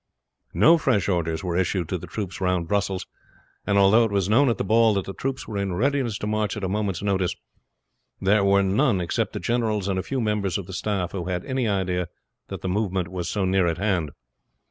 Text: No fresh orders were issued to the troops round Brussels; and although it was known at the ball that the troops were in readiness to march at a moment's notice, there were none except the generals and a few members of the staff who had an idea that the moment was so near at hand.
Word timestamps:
No 0.55 0.79
fresh 0.79 1.07
orders 1.07 1.43
were 1.43 1.55
issued 1.55 1.87
to 1.89 1.97
the 1.99 2.07
troops 2.07 2.41
round 2.41 2.67
Brussels; 2.67 3.05
and 3.67 3.77
although 3.77 4.03
it 4.03 4.09
was 4.11 4.27
known 4.27 4.49
at 4.49 4.57
the 4.57 4.63
ball 4.63 4.95
that 4.95 5.05
the 5.05 5.13
troops 5.13 5.47
were 5.47 5.59
in 5.59 5.75
readiness 5.75 6.17
to 6.17 6.25
march 6.25 6.57
at 6.57 6.63
a 6.63 6.67
moment's 6.67 7.03
notice, 7.03 7.35
there 8.19 8.43
were 8.43 8.63
none 8.63 8.99
except 8.99 9.33
the 9.33 9.39
generals 9.39 9.87
and 9.87 9.99
a 9.99 10.01
few 10.01 10.19
members 10.19 10.57
of 10.57 10.65
the 10.65 10.73
staff 10.73 11.11
who 11.11 11.25
had 11.25 11.45
an 11.45 11.59
idea 11.67 12.07
that 12.47 12.61
the 12.61 12.67
moment 12.67 13.09
was 13.09 13.29
so 13.29 13.45
near 13.45 13.67
at 13.67 13.77
hand. 13.77 14.09